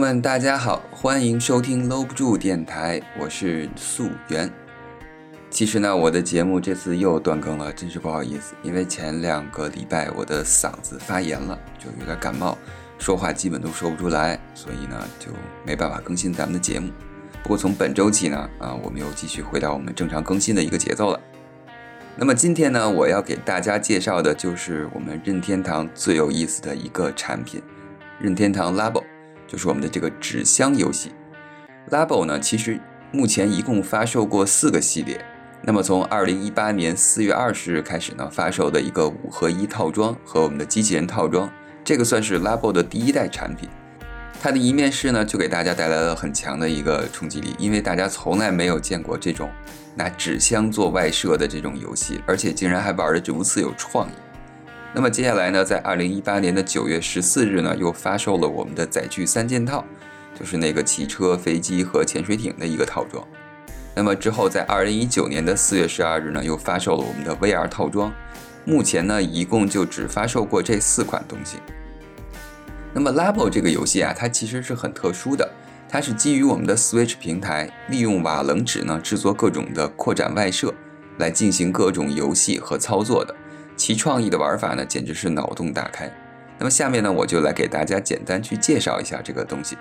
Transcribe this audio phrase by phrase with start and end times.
[0.00, 4.50] 朋友们，大家好，欢迎收听搂不住电台，我是素媛。
[5.50, 12.56] 其实呢，我的节目这次又断更了，真是不好意思，因为前两个礼拜我的嗓子发炎了，就有点感冒，
[12.98, 15.30] 说话基本都说不出来，所以呢就
[15.66, 16.88] 没办法更新咱们的节目。
[17.42, 21.20] 不过从本周起呢，啊，我们又继续回到我们正常更新的一个节奏了。
[22.16, 27.62] 那么今天呢，我要给大家介绍的就是我们任天堂最有意思的一个产品——
[28.18, 29.04] 任天堂 Labo，
[29.50, 31.10] 就是我们的这个纸箱游戏。
[31.90, 32.78] Labo 呢，其实
[33.10, 35.24] 目前一共发售过四个系列。
[35.62, 41.50] 那么从二零一八年四月二十日开始呢，发售的一个五合一套装和我们的机器人套装，
[41.82, 43.68] 这个算是 Labo 的第一代产品。
[44.40, 49.50] 它的一面世呢，就给大家带来了很强的一个冲击力，因为大家从来没有见过这种
[49.96, 54.12] 拿纸箱做外设的这种游戏，而且竟然还玩的如此有创意。
[54.92, 59.84] 那么接下来呢，在二零一八年的九月十四日呢，又发售了我们的载具三件套，
[60.38, 63.24] 就是那个汽车、飞机和潜水艇的一个套装。
[63.94, 68.12] 那么之后，在二零一九年的四月十二日呢，又发售了我们的 VR 套装。
[68.64, 71.58] 目前呢，一共就只发售过这四款东西。
[72.92, 75.48] 那么 Labo 这个游戏啊，它其实是很特殊的，
[75.88, 80.74] 它是基于我们的 Switch 平台，利用瓦楞纸呢制作各种的扩展外设，
[81.18, 83.34] 来进行各种游戏和操作的。
[83.80, 86.12] 其创意的玩法呢，简直是脑洞大开。
[86.58, 89.78] 那么下面呢，我就来给大家简单去介绍一下这个东西。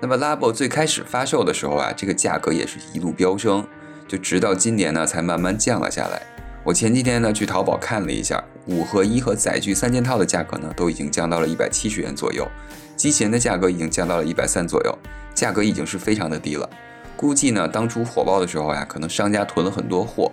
[0.00, 3.66] 那么 Labo 最开始发售的时候啊，这个价格也是一路飙升，
[4.08, 6.22] 就直到今年呢才慢慢降了下来。
[6.64, 8.42] 我前几天呢去淘宝看了一下。
[8.68, 12.48] 五合一和载具三件套的价格呢，都已经降到了一百七十元左右，
[12.96, 14.98] 机器人的价格已经降到了一百三左右，
[15.34, 16.68] 价格已经是非常的低了。
[17.16, 20.32] 估计呢，当初火爆的时候呀，可能商家囤了很多货，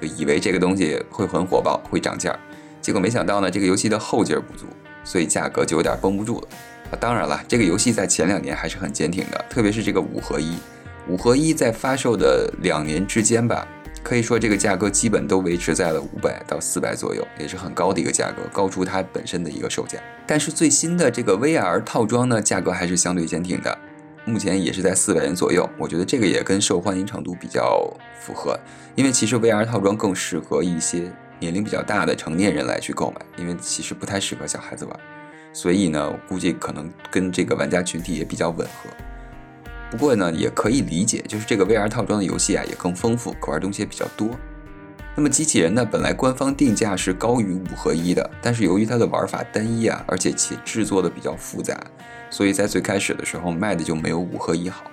[0.00, 2.34] 就以为这个东西会很火爆，会涨价，
[2.80, 4.66] 结果没想到呢，这个游戏的后劲儿不足，
[5.04, 6.48] 所以价格就有点绷不住了。
[6.90, 10.56] 啊，当然了，这个游戏在前两年还是很坚挺的，特别是这个五合一，
[11.08, 13.66] 五合一在发售的两年之间吧。
[14.02, 19.98] 可以说这个价格基本都维持在了五百到四百左右，也是很高的一个价格，高出它本身的一个售价。
[20.26, 23.76] 但是最新的这个 VR 套装呢，价格还是相对坚挺的，
[24.24, 25.68] 目前也是在四百元左右。
[25.78, 28.58] 我觉得这个也跟受欢迎程度比较符合，
[28.94, 35.00] 因为其实 VR 套装更适合一些年龄比较大的成年人来去购买，因为其实不太适合小孩子玩。
[35.52, 38.90] 所以呢，我估计可能跟这个玩家群体也比较吻合。
[39.90, 44.28] 不过呢，也可以理解，就是这个 VR 套装的游戏啊，也更丰富，可玩东西也比较多。
[45.16, 51.78] 那么机器人呢，本来官方定价是高于五合一的，但是由于它的玩法单一啊，而且其制作的比较复杂，
[52.30, 54.84] 所以在最开始的时候卖的就没有五合一好。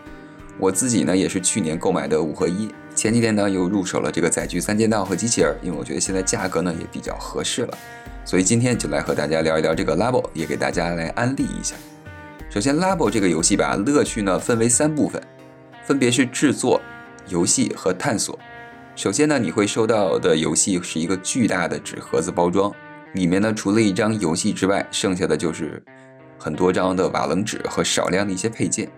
[0.59, 7.77] 我自己呢，也是去年购买的五合一，前几天呢又入手了这个载具三件套和机器人，因为我觉得现在价格呢也比较合适了，
[8.25, 11.75] 所以今天就来和大家聊一聊这个 Labo，也给大家来安利一下。
[12.50, 15.22] 首先，Labo 这个游戏吧，乐趣呢分为三部分，
[15.85, 16.81] 分别是制作、
[17.27, 18.38] 游戏和探索。
[18.97, 22.74] 首先呢，你会收到的游戏是一个巨大的纸盒子包装，
[23.13, 25.80] 里面呢除了一张游戏之外，剩下的就是
[26.40, 28.90] 很多张的瓦楞纸和少量的一些配件。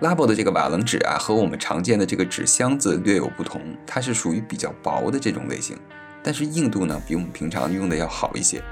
[0.00, 5.76] Labo 的这个瓦楞纸啊，和我们常见的这个纸箱子略有不同，它是属于比较薄的这种类型，
[6.22, 8.62] 但是硬度呢比我们平常用的要好一些。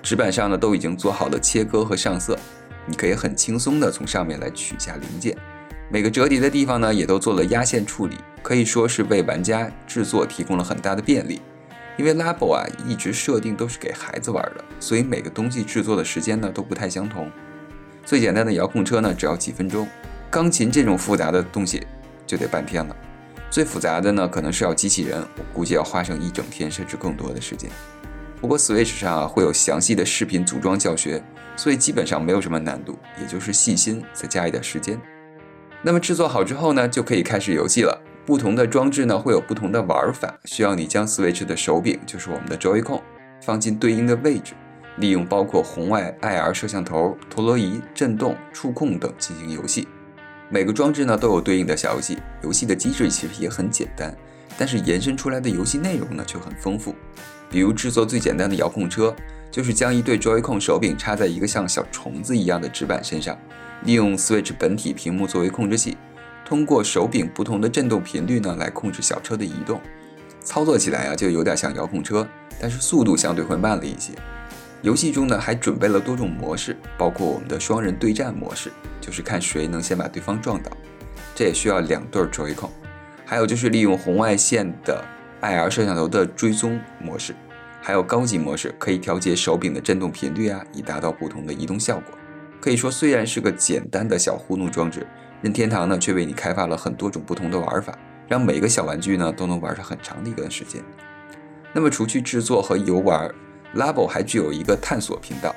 [0.00, 2.38] 纸板上呢都已经做好了切割和上色。
[2.86, 5.36] 你可以很轻松的从上面来取下零件，
[5.90, 11.40] 每个折叠的地方呢也都做了压线处理，可以说是为玩家制作提供了很大的便利。
[11.96, 17.30] 因为 Labo 啊一直设定都是给孩子玩的，所以每个东西制作的时间呢都不太相同。
[18.04, 19.86] 最简单的遥控车呢只要几分钟，
[20.30, 21.86] 钢琴这种复杂的东西
[22.26, 22.96] 就得半天了。
[23.50, 27.70] 最复杂的呢可能是要机器人，我估计要花上一整天甚至更多的时间。
[28.40, 31.22] 不过 Switch 上啊会有详细的视频组装教学。
[31.56, 35.00] 所以基本上没有什么难度，也就是细心再加一点时间。
[35.86, 38.00] 那么制作好之后呢，就可以开始游戏了。
[38.24, 43.02] 不同的装置呢会有不同的玩法，需要你将 Switch 的手柄，就是我们的 Joy-Con，
[43.42, 44.54] 放进对应的位置，
[44.96, 49.86] 利用包括红外 IR 摄像头、陀螺仪、震动、触控等进行游戏。
[50.48, 54.16] 每个装置呢都有对应的小游戏，游戏的机制其实也很简单，
[54.56, 56.94] 但是延伸出来的游戏内容呢却很丰富。
[57.50, 59.14] 比如制作最简单的遥控车。
[59.50, 63.38] 就是将一对 Joy-Con 手柄插在一个像小虫子一样的纸板身上，
[63.84, 65.96] 利用 Switch 本体屏幕作为控制器，
[66.44, 69.80] 通过手柄不同的振动频率呢来控制小车的移动。
[70.42, 72.26] 操作起来啊就有点像遥控车，
[72.60, 74.12] 但是速度相对会慢了一些。
[74.82, 78.70] 游戏中呢还准备了多种模式，包括我们的双人对战模式，
[79.00, 80.70] 就是看谁能先把对方撞倒，
[81.34, 82.68] 这也需要两对 Joy-Con。
[83.24, 85.02] 还有就是利用红外线的
[85.40, 87.34] IR 摄像头的追踪模式。
[87.80, 92.14] 还有高级模式，可以调节手柄的振动频率啊，以达到不同的移动效果。
[92.64, 95.06] 可以说虽然是个简单的小糊弄装置，
[95.42, 97.94] 任天堂呢却为你开发了很多种不同的玩法，
[98.26, 100.82] 让每个小玩具呢都能玩上很长的一段时间。
[101.74, 103.30] 那么除去制作和游玩
[103.74, 105.54] ，Labo 还具有一个探索频道。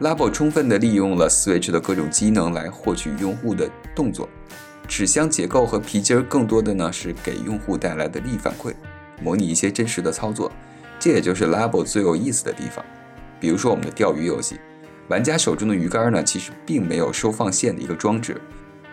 [0.00, 4.28] Labo 充分地利用了 Switch 的各种机能来获取用户的动作，
[4.88, 8.74] 纸箱结构和皮筋儿更多的呢是给用户带来的力反馈，
[9.22, 10.50] 模拟一些真实的操作。
[10.98, 12.84] 这也就是 Labo 最有意思的地方。
[13.38, 14.58] 比如说我们的钓鱼游戏，
[15.10, 18.40] 玩家手中的鱼竿呢其实并没有收放线的一个装置，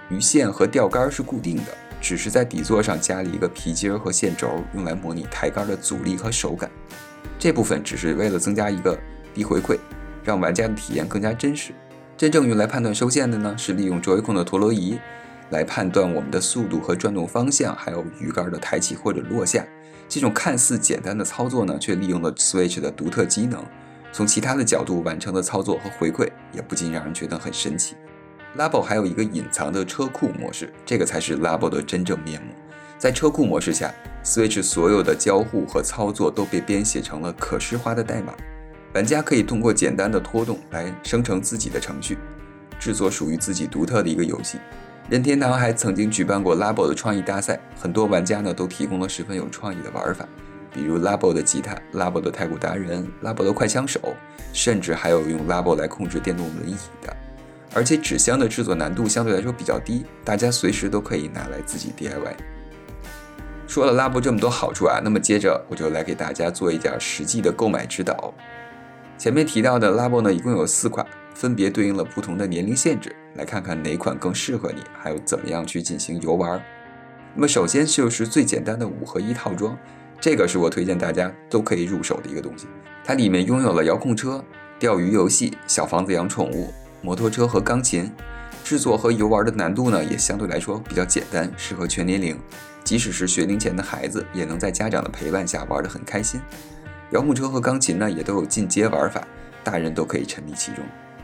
[0.09, 1.65] 鱼线和钓竿是固定的，
[2.01, 6.67] 只是在底座上加了一个皮筋儿和线轴，用来模拟抬竿的阻力和手感。
[7.37, 8.97] 这部分只是为了增加一个
[9.33, 9.77] 低回馈。
[10.23, 11.71] 让玩家的体验更加真实。
[12.17, 14.99] 真正用来判断收线的呢，是利用 Joy-Con 的陀螺仪
[15.51, 19.65] 来判断我们的速度和转动方向，还有鱼竿的抬起或者落下。
[20.09, 23.63] 这种看似简单的操作呢，却利用了 Switch 的独特机能，
[24.11, 27.95] 从其他的角度完成的操作和回馈，也不禁让人觉得很神奇。
[28.57, 32.53] Labo 还有一个隐藏的车库模式，这个才是 Labo 的真正面目。
[32.97, 33.93] 在车库模式下
[34.23, 38.33] ，Switch 所有的交互和操作都被编写成了可视化的代码。
[38.95, 42.17] 玩家可以通过简单的拖动来生成自己的程序，
[42.79, 44.57] 制作属于自己独特的一个游戏。
[45.07, 50.27] 任天堂还曾经举办过 Labo 的创意大赛，很多玩家呢都提供了十分有创意的玩法，
[50.77, 53.99] 比如 Labo 的吉他、Labo 的太鼓达人、Labo 的快枪手，
[54.53, 57.17] 甚至还有用 Labo 来控制电动轮椅的。
[57.73, 62.35] 而且纸箱的制作难度相对来说比较低，大家随时都可以拿来自己 DIY。
[63.65, 68.31] 说了 Labo 这么多好处啊，那么接着我就来给大家做一点实际的购买指导。
[69.17, 71.03] 前面提到的 Labo 呢，一共有四款，
[71.33, 73.15] 分别对应了不同的年龄限制。
[73.33, 76.63] 来看看哪款更适合你，还有怎么样去进行游玩。
[77.33, 79.77] 那么首先就是最简单的五合一套装，
[80.19, 82.67] 这个是我推荐大家都可以入手的一个东西。
[83.03, 84.43] 它里面拥有了遥控车、
[84.79, 88.11] 钓鱼游戏、小房子养宠物、摩托车和钢琴。
[88.63, 92.37] 制作和游玩的难度呢，也相对来说比较简单，适合全年龄，
[92.83, 96.41] 即使是学龄前的孩子，也能在家长的陪伴下玩得很开心。
[97.11, 99.25] 遥控车和钢琴呢，也都有进阶玩法，
[99.63, 100.83] 大人都可以沉迷其中。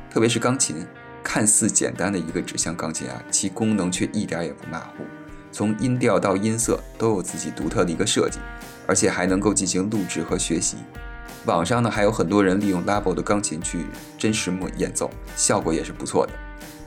[0.10, 0.88] 特别是钢琴，
[1.22, 5.04] 看似简单的一个指向钢琴啊，其功能却一点也不马虎，
[5.52, 8.40] 从音调到音色都有自己独特的一个设计，
[8.88, 10.78] 而且还能够进行录制和学习。
[11.46, 13.86] 网上呢，还有很多人利用 Labo 的钢琴去
[14.18, 16.34] 真实模演奏，效果也是不错的。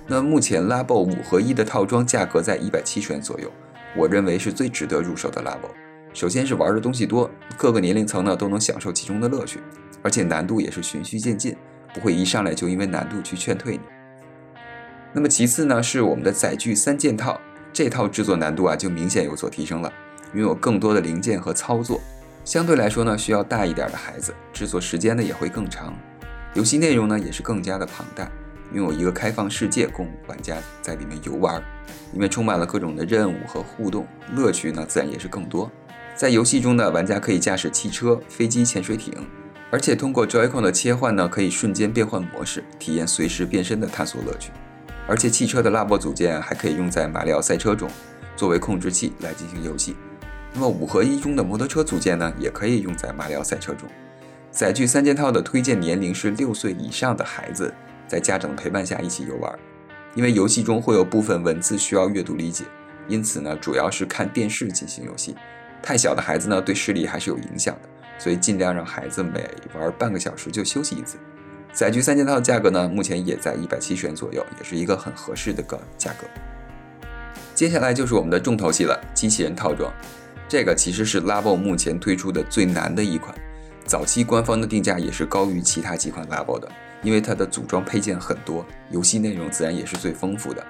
[0.06, 3.52] 那目前 Labo 五合一的套装价格在一百七十元左右，
[3.96, 5.69] 我认为是最值得入手的 Labo。
[6.14, 9.60] 首先是玩的东西多，各个年龄层呢都能享受其中的乐趣，
[10.02, 11.54] 而且难度也是循序渐进，
[11.93, 13.82] 不会一上来就因为难度去劝退你。
[15.12, 17.38] 那么其次呢是我们的载具三件套，
[17.72, 19.93] 这套制作难度啊就明显有所提升了，
[20.34, 22.00] 拥有更多的零件和操作，
[22.44, 25.94] 相对来说呢需要大一点的孩子，制作时间呢也会更长，
[26.55, 28.31] 游戏内容呢也是更加的庞大，
[28.73, 31.62] 拥有一个开放世界供玩家在里面游玩，
[32.12, 35.70] 里面充满了各种的任务和互动，乐趣呢自然也是更多。
[36.14, 39.12] 在游戏中呢，玩家可以驾驶汽车、飞机、潜水艇，
[39.70, 44.51] 而且通过 Joy-Con 的切换呢，可以瞬间变换模式，体验随时变身的探索乐趣。
[45.06, 47.89] 而且汽车的拉波组件还可以用在马里奥赛车中，
[48.34, 49.94] 作为控制器来进行游戏。
[50.58, 53.86] 那么五合一中的摩托车组件呢，也可以用在马里奥赛车中。
[54.51, 57.75] 载具三件套的推荐年龄是六岁以上的孩子，
[58.08, 59.55] 在家长的陪伴下一起游玩。
[60.15, 62.65] 因为游戏中会有部分文字需要阅读理解，
[63.06, 65.36] 因此呢，主要是看电视进行游戏。
[65.82, 69.46] 太小的孩子呢，对视力还是有影响的，所以尽量让孩子每
[69.79, 71.19] 玩半个小时就休息一次。
[71.70, 76.27] 载具三件套价格呢，目前也在一百七十元左右，也是一个很合适的个价格。
[77.55, 79.93] 接下来就是我们的重头戏了，机器人套装。
[80.48, 83.36] 这个其实是 Labo 目前推出的最难的一款，
[83.84, 86.70] 早期官方的定价也是高于其他几款 Labo 的，
[87.03, 90.65] 因为它的组装配件很多，游戏内容自然也是最丰富的。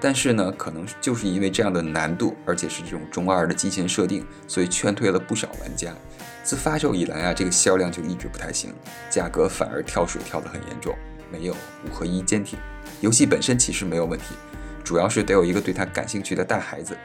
[0.00, 5.94] 但是呢，可能就是因为这样的难度，而且是这种中二的机器人设定，所以劝退了不少玩家。
[6.42, 8.72] 自发售以来啊，这个销量就一直不太行，
[9.10, 10.92] 价格反而跳水跳得很严重。
[11.30, 11.54] 没有
[11.86, 12.58] 五合一坚挺，
[13.00, 14.34] 游戏本身其实没有问题，
[14.82, 16.96] 主要是得有一个对它感兴趣的大孩子。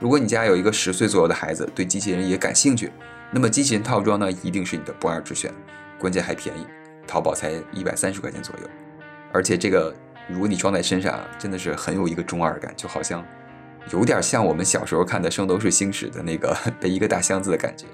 [0.00, 2.92] 如果你家有一个十岁左右的孩子，对机器人也感兴趣，
[3.30, 5.52] 那么机器人套装呢，一定是你的不二之选。
[5.98, 6.66] 关键还便宜，
[7.06, 8.68] 淘宝才一百三十块钱左右，
[9.32, 9.94] 而且这个。
[10.30, 13.24] 如果你装在身上，真的是很有一个中二感，就好像
[13.90, 17.86] 有点像我们小时候看的《圣斗士星矢》的那个 背一个大箱子的感觉。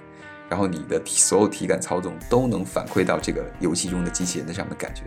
[0.49, 5.03] 然后你的所有体感操纵都能反馈到这个游戏中的机器人的上面感觉，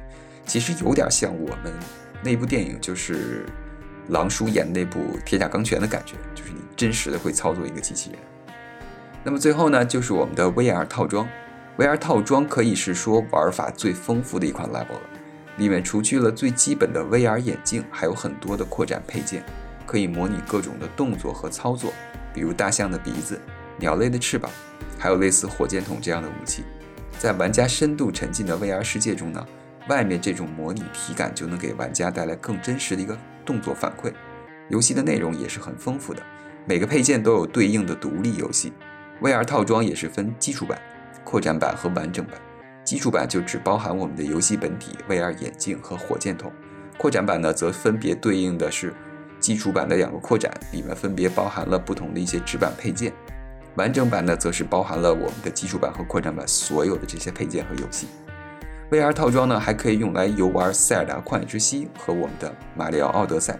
[0.45, 1.73] 其实有点像我们
[2.23, 3.45] 那部电影，就是
[4.09, 8.19] 狼叔演那部《铁甲钢拳》的感觉，就是你真实的会操作一个机器人。
[9.23, 11.27] 那么最后呢，就是我们的 VR 套装
[11.77, 15.01] ，VR 套装可以是说玩法最丰富的一款 level 了。
[15.57, 19.43] 里面除去了最基本的 VR 眼镜，还有很多的扩展配件，
[19.85, 21.91] 可以模拟各种的动作和操作，
[22.31, 23.41] 比如大象的鼻子、
[23.77, 24.51] 鸟类的翅膀，
[24.99, 26.63] 还有类似火箭筒这样的武器。
[27.17, 29.43] 在玩家深度沉浸的 VR 世界中呢，
[29.89, 34.13] 外面这种模拟体感就能给玩家带来更真实的一个动作反馈。
[34.69, 36.21] 游戏的内容也是很丰富的，
[36.65, 38.73] 每个配件都有对应的独立游戏。
[39.21, 40.79] VR 套装也是分基础版、
[41.23, 42.35] 扩展版和完整版。
[42.83, 46.51] 基础版就只包含我们的游戏本体、VR 眼镜和火箭筒，
[46.97, 48.93] 扩展版呢则分别对应的是
[49.39, 53.13] 基础版的两个扩展，里面分别包含了不同的一些纸板配件。
[53.75, 58.07] 完整版呢则是包含了我们的基础版和扩展版所有的这些配件和游戏。
[58.89, 63.53] VR 套装呢还可以用来游玩《塞尔达旷野之息》和我们的《马里奥奥德赛》，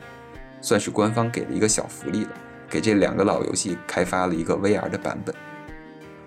[0.61, 2.31] 算是官方给了一个小福利了，
[2.69, 5.35] 给这两个老游戏开发了一个 VR 的版本。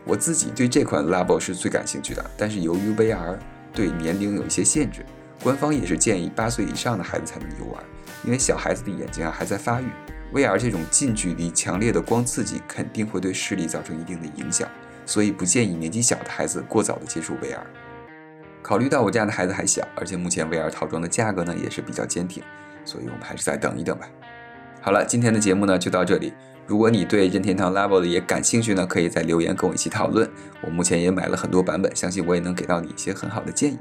[0.04, 3.38] 我自己对这款 Labo 是最感兴趣的，但是由于 VR
[3.72, 5.02] 对年龄有一些限制，
[5.42, 7.82] 官方也是建议八岁以上的孩子才能游玩，
[8.22, 9.86] 因为小孩子的眼睛啊还在发育
[10.34, 14.68] ，VR 这种近距离强烈的光刺激肯定会对视力造成一定的影响，
[15.06, 17.60] 所以不建议年纪小的孩子过早的接触 VR。
[18.62, 22.42] 考虑到我家的孩子还小，而且目前 VR 套装的价格呢也是比较坚挺，
[22.84, 24.08] 所以我们还是再等一等吧。
[24.80, 26.32] 好了，今天的节目呢就到这里。
[26.66, 30.30] 如果你对任天堂 Level 也感兴趣呢，可以在留言跟我一起讨论。
[30.62, 33.78] 我目前也买了很多版本，相信我也能给到你一些很好的建议。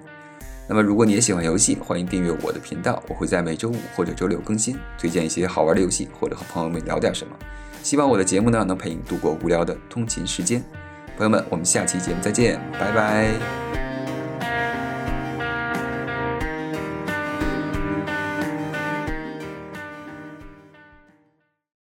[0.68, 7.36] 那么，如果你也喜欢游戏，欢迎订阅我的频道，我会在每周五或者周六更新，推荐一些好玩的游戏，或者和朋友们聊点什么。
[7.84, 10.64] 希望我的节目呢能陪你度过无聊的通勤时间。
[11.16, 13.79] 朋友们，我们下期节目再见，拜拜。